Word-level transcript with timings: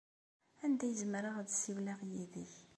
Anda 0.63 0.83
ay 0.87 0.93
zemreɣ 1.01 1.35
ad 1.37 1.49
ssiwleɣ 1.51 1.99
yid-k? 2.11 2.51